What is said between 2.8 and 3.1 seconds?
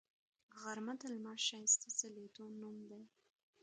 دی